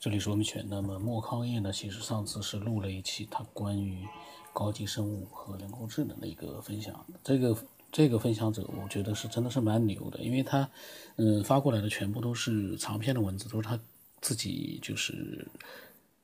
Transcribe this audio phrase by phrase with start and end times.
[0.00, 0.64] 这里是文明犬。
[0.70, 4.06] 那么莫康业呢，其实上次是录了一期他关于
[4.52, 7.04] 高级生物和人工智能的一个分享。
[7.24, 7.56] 这个
[7.90, 10.70] 这个分享者，我觉得是真的是蛮牛的，因为他
[11.16, 13.76] 嗯发过来的全部都是长篇的文字，都是他
[14.20, 15.44] 自己就是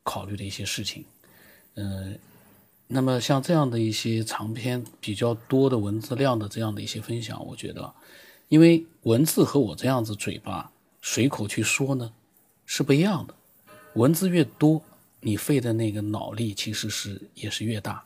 [0.04, 1.04] 考虑的一些事情。
[1.74, 2.16] 嗯，
[2.86, 7.92] 那么像这样的一些长篇比较多的文字量的这样的一些分享，我觉得，
[8.48, 10.70] 因为文字和我这样子嘴巴
[11.02, 12.12] 随口去说呢。
[12.66, 13.34] 是不一样的，
[13.94, 14.82] 文字越多，
[15.20, 18.04] 你费的那个脑力其实是也是越大。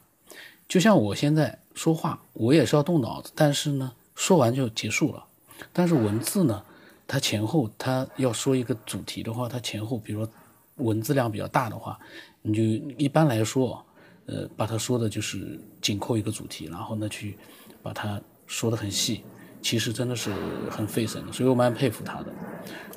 [0.69, 5.25] 就像我现在说话，我也是要动脑子，但是呢，说完就结束了。
[5.73, 6.63] 但是文字呢，
[7.07, 10.33] 它前后它要说一个主题的话，它前后，比如说
[10.77, 11.99] 文字量比较大的话，
[12.43, 12.63] 你就
[12.99, 13.83] 一般来说，
[14.27, 17.39] 呃，把它说的就是紧扣一个主题，然后呢去
[17.83, 19.25] 把它说的很细。
[19.61, 20.33] 其实真的是
[20.71, 22.27] 很费神，所以我蛮佩服他的。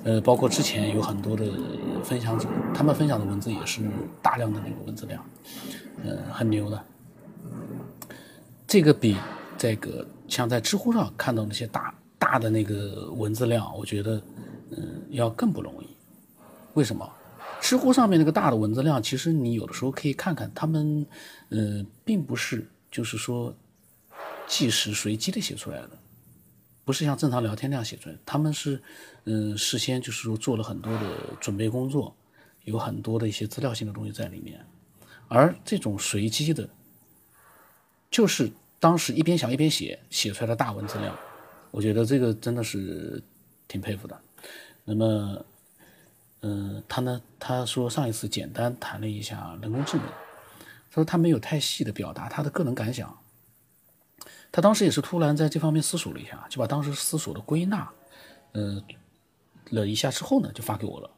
[0.04, 1.46] 呃，包括之前有很多的
[2.04, 3.82] 分享者，他们分享的文字也是
[4.22, 5.24] 大量的那个文字量，
[6.04, 6.84] 呃，很牛的。
[8.66, 9.16] 这个比
[9.58, 14.22] 这个像在知乎上看到那些大大的那个文字量，我觉得
[14.72, 15.88] 嗯要更不容易。
[16.74, 17.08] 为什么？
[17.60, 21.06] 知乎上面那个大的文字量，其实你有的时候可以看看，他们
[21.50, 23.54] 呃并不是就是说
[24.48, 25.90] 即时随机的写出来的。
[26.84, 28.82] 不是像正常聊天那样写出来，他们是，
[29.26, 31.00] 嗯，事先就是说做了很多的
[31.40, 32.16] 准备工作，
[32.64, 34.66] 有很多的一些资料性的东西在里面，
[35.28, 36.68] 而这种随机的，
[38.10, 41.16] 就是当时一边想一边写写出来的大文字量，
[41.70, 43.22] 我觉得这个真的是
[43.68, 44.20] 挺佩服的。
[44.84, 45.46] 那么，
[46.42, 53.16] 嗯，他呢，他说上一次简单谈了一下人工智能，他说他没有太细的表达他的个人感想。
[54.52, 57.90] 他当时也是突然在这方面思索了一下，就把当时思索的归纳，
[58.52, 58.84] 呃，
[59.70, 61.10] 了一下之后呢，就发给我了。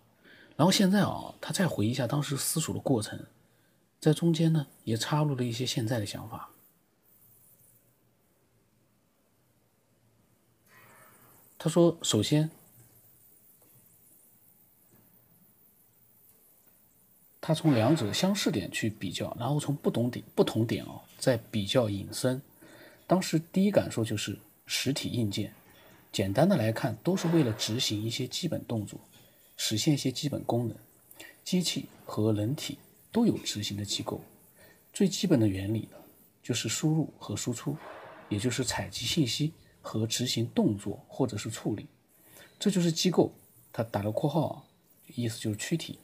[0.55, 3.19] 然后现在啊，他再回忆一下当时思索的过程，
[3.99, 6.51] 在中间呢也插入了一些现在的想法。
[11.57, 12.51] 他说：“首先，
[17.41, 22.39] 他从两者相似点去比较，然后从不同点不同点哦再比较引申。”
[23.05, 25.53] 当时第一感受就是实体硬件，
[26.11, 28.99] 简单的来看，都是为了执行一些基本动作，
[29.57, 30.77] 实现一些基本功能。
[31.43, 32.77] 机器和人体
[33.11, 34.21] 都有执行的机构，
[34.93, 35.97] 最基本的原理呢，
[36.41, 37.75] 就是输入和输出，
[38.29, 41.85] 也就是采集信息和执行动作或者是处理，
[42.57, 43.33] 这就是机构。
[43.73, 44.65] 它打了括号，
[45.15, 45.99] 意思就是躯体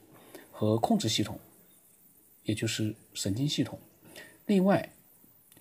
[0.52, 1.38] 和控制系统，
[2.42, 3.78] 也就是神经系统。
[4.46, 4.92] 另外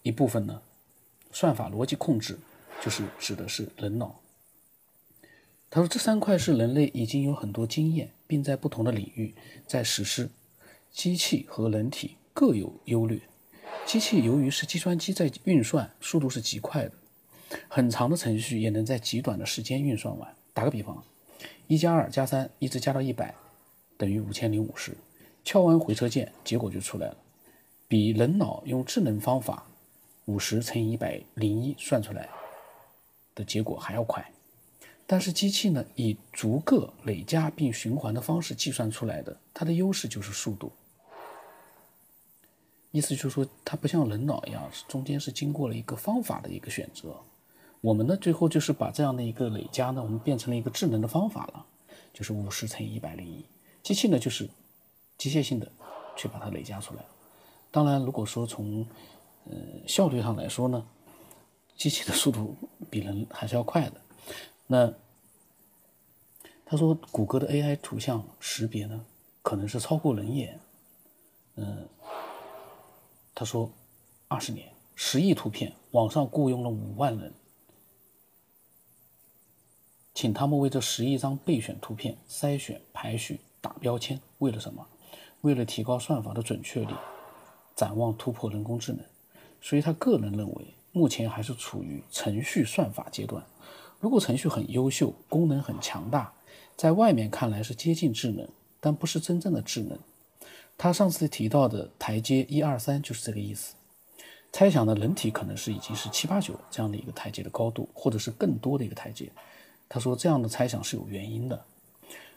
[0.02, 0.62] 一部分呢。
[1.32, 2.40] 算法逻辑控制，
[2.84, 4.20] 就是指的是人脑。
[5.70, 9.36] 他说，这三块是人类已经有很多经验，并在不同的领域
[9.68, 10.30] 在实施。
[10.92, 13.20] 机器和人体各有优劣。
[13.86, 16.92] 机器由于是计算机在运算，速度是极快的，
[17.68, 20.36] 很长的程序也能在极短的时间运算完。
[20.54, 21.04] 打个比方，
[21.68, 23.36] 一加二加三一直加到一百，
[23.96, 24.98] 等于五千零五十。
[25.46, 27.18] 敲完回车键，结果就出来了，
[27.88, 29.68] 比人脑用智能方法。
[30.30, 32.30] 五十乘以一百零一算出来
[33.34, 34.32] 的结果还要快，
[35.08, 40.72] 但是机器呢以逐个累加并循环的方式计算出来的，它的优势就是速度。
[42.92, 47.20] 意思就是说，它不像人脑一样，中间是经过了一个方法的一个选择。
[47.82, 51.66] 我们呢最后就是把这样的一个累加呢，我们变成了一个智能的方法了，
[52.14, 53.44] 就是五十乘以一百零一。
[53.82, 54.48] 机器呢就是
[55.18, 55.72] 机械性的
[56.16, 57.04] 去把它累加出来。
[57.72, 58.86] 当然，如果说从
[59.46, 59.58] 呃，
[59.88, 60.86] 效率上来说呢，
[61.76, 62.56] 机器的速度
[62.90, 64.02] 比人还是要快的。
[64.68, 64.94] 那
[66.66, 69.06] 他说，谷歌的 AI 图像识别呢，
[69.42, 70.60] 可能是超过人眼。
[71.56, 71.90] 嗯，
[73.34, 73.72] 他说，
[74.28, 77.34] 二十年，十亿图片，网上雇佣了五万人，
[80.14, 84.88] 请他们为这十亿张备选图片筛选、排序、打标签，为了什么？
[85.42, 86.94] 为了提高算法的准确率，
[87.76, 89.04] 展望突破人工智能。
[89.62, 93.44] 所以他个人认为，目前还是处于程序算法阶段。
[94.00, 96.34] 如果程序很优秀，功能很强大，
[96.76, 98.48] 在外面看来是接近智能，
[98.80, 100.00] 但不是真正的智能。
[100.78, 103.76] 他上次提到的台阶一二三就是这个意思。
[104.52, 109.30] 猜想的人体可能是已经是七八九这样的一个台阶的高度，或者是更多的一个台阶。
[109.88, 111.66] 他说这样的猜想是有原因的。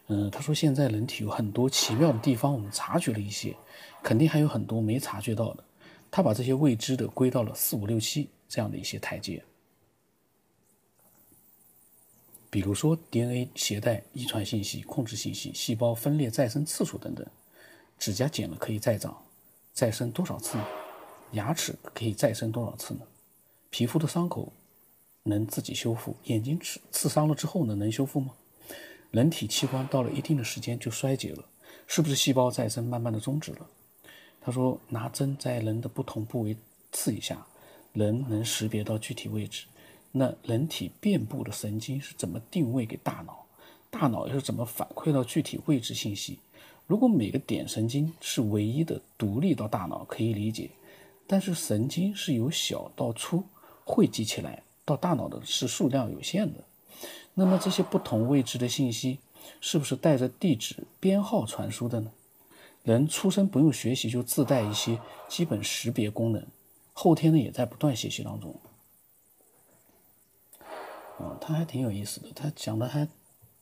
[0.09, 3.57] 嗯，他说现在人体有很多奇妙的地方，我们察觉了一些，
[4.03, 5.65] 肯定还有很多没察觉到的。
[6.13, 9.43] 他把这些未知的归到了四五六七这样的一些台阶，
[12.51, 17.27] 比如说 DNA 携带遗传信息、控制信息、细胞分裂再生次数等等。
[17.99, 19.25] 指甲剪了可以再长、
[19.73, 20.67] 再生多少次呢？
[21.31, 23.01] 牙齿可以再生多少次呢？
[23.71, 24.53] 皮肤的伤口
[25.23, 26.15] 能自己修复？
[26.25, 28.35] 眼睛刺刺伤了之后呢，能修复吗？
[29.13, 31.47] 人体器官到了一定的时间就衰竭了，
[31.87, 33.67] 是不是细胞再生慢慢的终止了？
[34.45, 36.57] 他说，拿针在人的不同部位
[36.91, 37.47] 刺一下，
[37.93, 39.67] 人能识别到具体位置。
[40.11, 43.47] 那人体遍布的神经是怎么定位给大脑？
[43.89, 46.39] 大脑又是怎么反馈到具体位置信息？
[46.87, 50.71] 如果每个点神经是唯一的独立到大脑，可以理解。
[51.27, 53.45] 但是神经是由小到粗
[53.85, 56.65] 汇集起来到大脑的是数量有限的。
[57.35, 59.19] 那么这些不同位置的信息，
[59.61, 62.11] 是不是带着地址编号传输的呢？
[62.83, 64.99] 人出生不用学习就自带一些
[65.29, 66.45] 基本识别功能，
[66.93, 68.55] 后天呢也在不断学习当中。
[71.19, 73.07] 啊，他还挺有意思的，他讲的还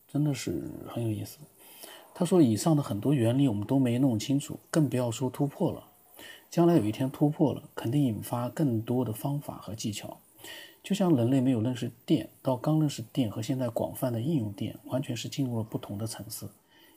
[0.08, 1.38] 真的是很有意思。
[2.14, 5.84] 他说以上的很多原理我们都没弄清楚，更不要说突破了。
[6.48, 10.18] 将来有一天突破了，肯定引发更多的方法和技巧。
[10.82, 16.50] 就像人类没有认识电，到刚认识电和现在广泛的应用电，完全是进入了不同的层次，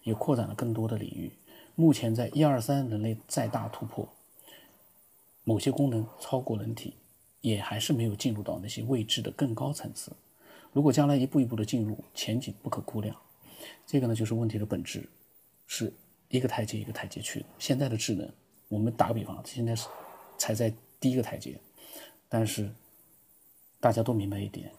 [0.04, 1.34] 也扩展了更多的领域。
[1.76, 4.08] 目前在一二三，人类再大突破，
[5.44, 6.96] 某些功能超过人体，
[7.42, 10.12] 也还是没有进入到那些未知的更高层次。
[10.72, 13.16] 如果将来一步一步的进入，前景不可估量。
[13.88, 15.08] 这个呢，就是问题的本质，
[15.66, 15.92] 是
[16.30, 17.46] 一个台阶一个台阶去的。
[17.58, 18.32] 现在的智能，
[18.70, 19.88] 我们打个比方，现在是
[20.38, 21.60] 才在第一个台阶，
[22.30, 22.72] 但是
[23.80, 24.72] 大家都明白一点，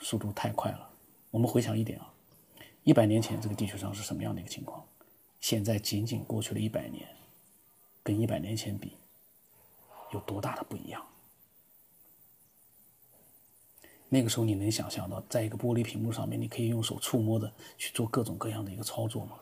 [0.00, 0.90] 速度太快了。
[1.30, 2.12] 我们回想一点啊，
[2.84, 4.84] 一百年前这个地球上是什么样的一个情况？
[5.46, 7.06] 现在仅仅过去了一百年，
[8.02, 8.96] 跟一百年前比，
[10.12, 11.06] 有多大的不一样？
[14.08, 19.38] 那个时候你能想象到，在一个玻璃屏幕上面，你可以用手触摸的去做各种各样的一个操作吗？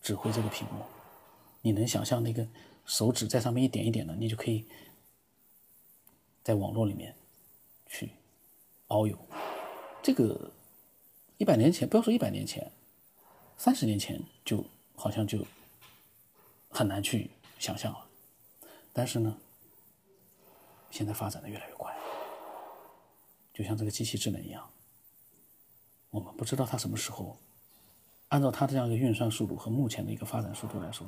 [0.00, 0.84] 指挥这个屏幕，
[1.62, 2.46] 你能想象那个
[2.86, 4.64] 手指在上面一点一点的，你就可以
[6.44, 7.16] 在网络里面
[7.88, 8.12] 去
[8.86, 9.18] 遨游？
[10.00, 10.52] 这个
[11.36, 12.70] 一百年前，不要说一百年前。
[13.62, 14.64] 三十年前就
[14.96, 15.44] 好像就
[16.70, 18.06] 很难去想象了，
[18.90, 19.36] 但是呢，
[20.90, 21.94] 现在发展的越来越快，
[23.52, 24.66] 就像这个机器智能一样，
[26.08, 27.36] 我们不知道它什么时候，
[28.28, 31.06] 按照它这样一个运算速度和目前的一个发展速度来说，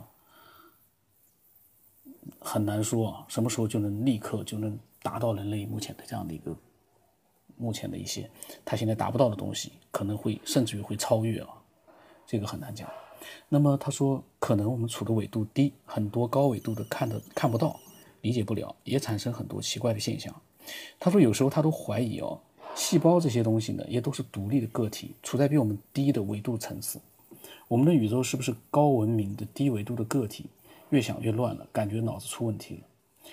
[2.38, 6.54] 很难说啊，什么时候就能立刻就能达到人类目前的这样的一个
[7.56, 8.30] 目前的一些
[8.62, 11.61] 他现在达不到的东西，可能会甚至于会超越啊。
[12.32, 12.88] 这个很难讲。
[13.50, 17.78] 那么他说，可能我们处的纬度低，很多高纬度的看的看不到，
[18.22, 20.34] 理解不了，也产生很多奇怪的现象。
[20.98, 22.40] 他说，有时候他都怀疑哦，
[22.74, 26.98] 细胞这些东西呢，也都是独立的个体，处在比我们低的纬度层次。
[27.68, 30.46] 我们的宇宙是不是高文明的低维度的个体？
[30.88, 33.32] 越想越乱了，感觉脑子出问题了。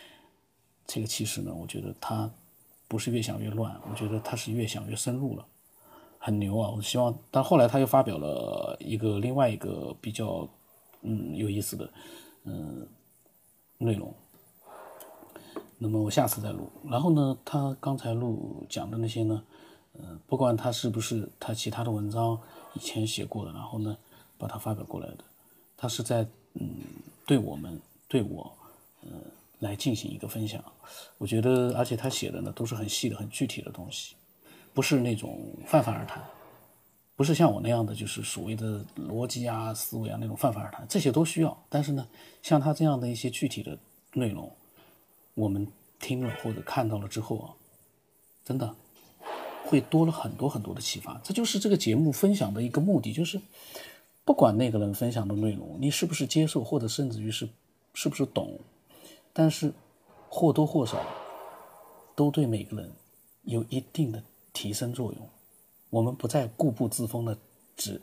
[0.85, 2.29] 这个其实呢，我觉得他
[2.89, 5.45] 不是越想越乱，我觉得他是越想越深入了。
[6.19, 6.69] 很牛啊！
[6.69, 10.47] 我希望，但后来他又发表了一个另外一个比较，
[11.01, 11.89] 嗯，有意思的，
[12.43, 12.85] 嗯，
[13.77, 14.13] 内容。
[15.77, 16.69] 那么我下次再录。
[16.83, 19.41] 然后呢，他刚才录讲的那些呢，
[19.93, 22.37] 嗯，不管他是不是他其他的文章
[22.73, 23.97] 以前写过的，然后呢，
[24.37, 25.23] 把它发表过来的，
[25.77, 26.69] 他是在嗯，
[27.25, 28.51] 对我们对我，
[29.03, 29.21] 嗯，
[29.59, 30.61] 来进行一个分享。
[31.17, 34.15] 我觉得，而且他写的呢，都是很细的、很具体的东西。
[34.73, 36.23] 不是那种泛泛而谈，
[37.15, 41.57] 不是像我那样的，就是所谓的逻辑啊、思维啊那种泛泛而谈，这些都需要。
[41.67, 42.07] 但是呢，
[42.41, 43.77] 像他这样的一些具体的
[44.13, 44.49] 内容，
[45.33, 45.67] 我们
[45.99, 47.51] 听了或者看到了之后啊，
[48.45, 48.73] 真的
[49.65, 51.19] 会多了很多很多的启发。
[51.23, 53.41] 这就是这个节目分享的一个目的，就是
[54.23, 57.49] 不管那个人分享的内容你是不是接受，或者甚至于是
[57.93, 58.57] 是不是懂，
[59.33, 59.73] 但是
[60.29, 60.97] 或多或少
[62.15, 62.89] 都对每个人
[63.43, 64.23] 有一定的。
[64.59, 65.29] 提升作用，
[65.89, 67.37] 我们不再固步自封的
[67.77, 68.01] 只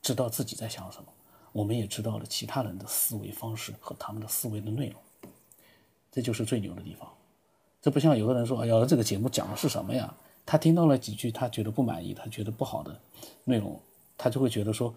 [0.00, 1.12] 知道自己在想什么，
[1.52, 4.98] 我们也知道了其他人的思维方式和他们的思维的内容，
[6.10, 7.06] 这就是最牛的地方。
[7.82, 12.98] 这不像有的人说：“哎呀，这个节目讲的是什么呀？”他听到了几句他觉得不满意、他觉得不好的
[13.44, 13.78] 内容，
[14.16, 14.94] 他就会觉得说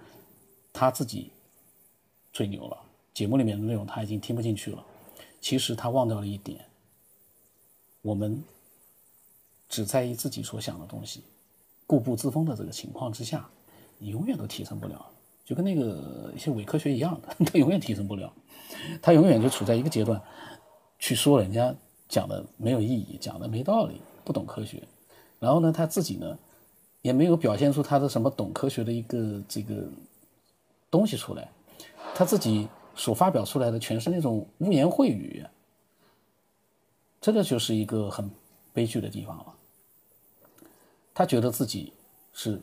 [0.71, 1.29] 他自己
[2.31, 2.77] 最牛了。
[3.13, 4.81] 节目里面的内容他已经听不进去了。
[5.41, 6.63] 其实他忘掉了一点，
[8.01, 8.41] 我们。
[9.67, 11.23] 只在意自己所想的东西，
[11.87, 13.47] 固步自封的这个情况之下，
[13.97, 15.05] 你永远都提升不了。
[15.43, 18.33] 就跟那个一些伪科学一样的， 他永远提升不了，
[19.01, 20.19] 他永远就处在一个阶段，
[20.97, 21.71] 去说人家
[22.09, 24.81] 讲的没有意义，讲的没道理，不懂科学。
[25.39, 26.35] 然后呢，他自己呢，
[27.03, 29.87] 也没有表现出他的什么懂科学的一个这个
[30.89, 31.47] 东西出来。
[32.15, 35.45] 他自己所发表出来的全是那种污言秽语，
[37.21, 38.27] 这个就是一个很
[38.73, 39.54] 悲剧的地方了。
[41.15, 41.93] 他觉得自己
[42.33, 42.61] 是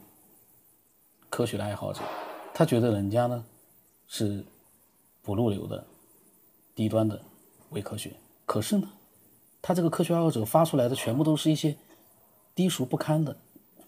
[1.30, 2.02] 科学的爱好者，
[2.52, 3.42] 他觉得人家呢
[4.06, 4.44] 是
[5.22, 5.82] 不入流的、
[6.74, 7.18] 低端的
[7.70, 8.86] 伪科学，可是呢，
[9.62, 11.74] 他这个科学爱好者发出来的全部都是一些
[12.54, 13.34] 低俗不堪的、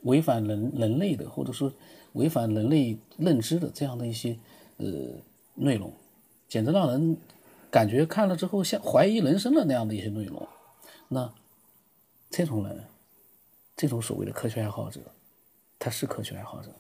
[0.05, 1.71] 违反人人类的，或者说
[2.15, 4.39] 违反人类认知的这样的一些
[4.79, 4.87] 呃
[5.55, 5.93] 内容。
[6.49, 7.19] 简直让人
[7.71, 10.49] 感觉看了之后像怀疑人生的那样的一些内容。
[11.09, 11.31] 那
[12.31, 12.85] 这种人，
[13.77, 15.01] 这种所谓的科学爱好者，
[15.79, 16.71] 他是科学爱好者？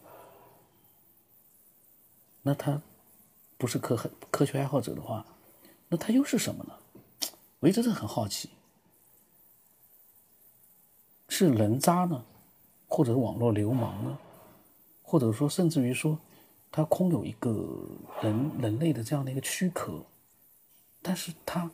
[2.43, 2.81] 那他
[3.57, 3.97] 不是科
[4.31, 5.27] 科学爱好者的话，
[5.89, 6.79] 那他又是什么呢？
[7.61, 8.51] 我一直很好奇，
[11.29, 12.25] 是人渣呢，
[12.87, 14.19] 或者是网络流氓呢，
[15.03, 16.19] 或者说甚至于说。
[16.77, 17.87] 他空有一个
[18.21, 20.05] 人人类的这样的一个躯壳，
[21.01, 21.71] 但是他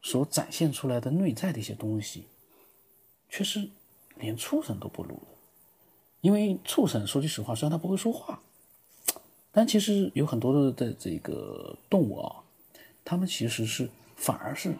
[0.00, 2.24] 所展现出来的内在的一些东西，
[3.28, 3.68] 却是
[4.22, 5.26] 连畜生都不如的。
[6.22, 8.40] 因为畜生说句实话，虽然他不会说话，
[9.50, 12.42] 但其实有很多的的这个动物啊，
[13.04, 14.74] 他们其实是反而是，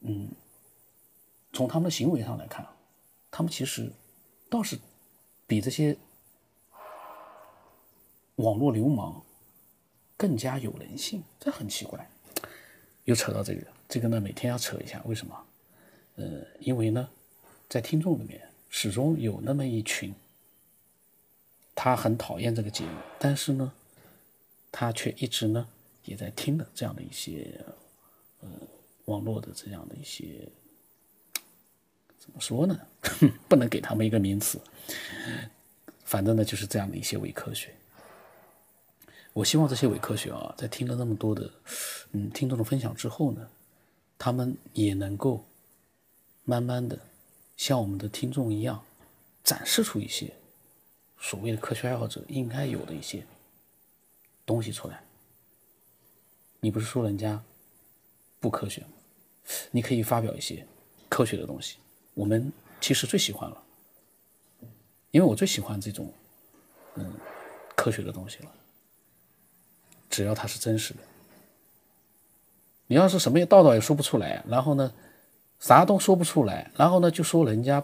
[0.00, 0.28] 嗯，
[1.52, 2.66] 从他们的行为上来看，
[3.30, 3.92] 他们其实
[4.50, 4.76] 倒是
[5.46, 5.96] 比这些。
[8.38, 9.22] 网络流氓
[10.16, 12.10] 更加有人性，这很奇怪。
[13.04, 15.46] 又扯到这个，这个呢每天要扯一下，为什么？
[16.16, 17.08] 呃，因为呢，
[17.68, 18.42] 在听众里面
[18.76, 20.12] 始终有那么一群，
[21.76, 22.90] 他很讨厌这个节目，
[23.20, 23.72] 但是呢，
[24.72, 25.68] 他却一直呢
[26.06, 27.64] 也在听的这样的一些，
[28.40, 28.48] 呃，
[29.04, 30.48] 网络的这样的一些，
[32.18, 32.76] 怎么说呢？
[33.48, 34.60] 不能给他们一个名词，
[36.02, 37.72] 反正呢就是这样的一些伪科学。
[39.34, 41.48] 我希望这些伪科学啊，在听了那么多的，
[42.10, 43.48] 嗯，听众的分享之后呢，
[44.18, 45.44] 他们也能够
[46.42, 46.98] 慢慢的
[47.56, 48.84] 像我们的听众一样，
[49.42, 50.32] 展示出一些
[51.18, 53.24] 所谓的科学爱好者应该有的一些
[54.44, 55.02] 东西出来。
[56.60, 57.42] 你不是说人家
[58.40, 58.88] 不科学吗？
[59.70, 60.66] 你可以发表一些
[61.08, 61.76] 科学的东西。
[62.14, 63.62] 我们其实最喜欢了，
[65.10, 66.12] 因为我最喜欢这种
[66.94, 67.12] 嗯
[67.76, 68.50] 科学的东西了。
[70.08, 71.00] 只要它是真实的，
[72.86, 74.94] 你要是什么也道道也说不出来，然后呢，
[75.64, 77.82] 啥都说不出来，然后呢就说人家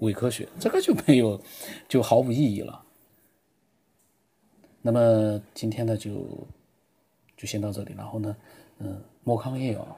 [0.00, 1.40] 伪科学，这个就没有，
[1.88, 2.84] 就毫无意义了。
[4.82, 6.10] 那么今天呢就
[7.38, 8.36] 就先到这里，然后呢，
[8.80, 9.96] 嗯，莫康业啊，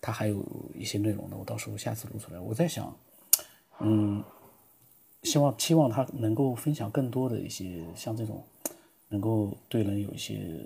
[0.00, 0.42] 他还有
[0.74, 2.40] 一些内容呢，我到时候下次录出来。
[2.40, 2.96] 我在想，
[3.80, 4.24] 嗯，
[5.24, 8.42] 希望期望他能够分享更多的一些像这种。
[9.12, 10.64] 能够对人有一些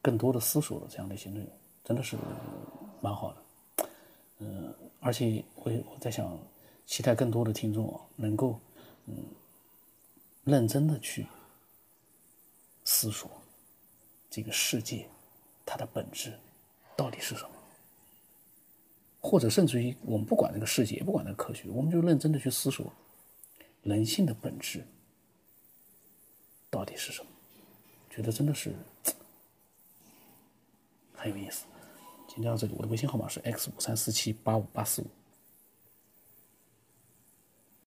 [0.00, 1.48] 更多的思索的这样的一些内容，
[1.82, 2.16] 真的是
[3.00, 3.45] 蛮好的。
[4.38, 6.38] 嗯，而且我我在想，
[6.86, 8.60] 期待更多的听众能够
[9.06, 9.24] 嗯
[10.44, 11.26] 认真的去
[12.84, 13.30] 思索
[14.30, 15.08] 这个世界
[15.64, 16.38] 它的本质
[16.96, 17.50] 到底是什么，
[19.20, 22.92] 或者甚至于我们不管这个世界，也不管那个科学，我们就认真的去思索
[23.82, 24.86] 人性的本质。
[26.68, 27.30] 到底是什么？
[28.10, 28.74] 觉得真的是
[31.14, 31.64] 很有意思。
[32.36, 35.06] 添加到这里，我的微信号码是 x 五三四七八五八四五。